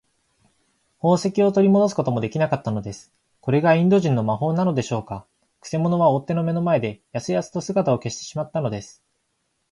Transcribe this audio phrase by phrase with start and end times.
[1.03, 3.13] 宝石をとりもどすこともできなかったのです。
[3.39, 5.27] これがインド人の魔法なのでしょうか。
[5.59, 9.03] くせ者は追っ手の目の前で、やすやすと姿を消してしまったのです。